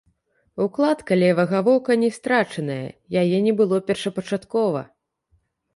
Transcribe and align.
Укладка 0.63 1.11
левага 1.23 1.59
вока 1.67 1.91
не 2.05 2.09
страчаная, 2.17 2.81
яе 3.23 3.37
не 3.51 3.55
было 3.61 3.81
першапачаткова. 3.93 4.81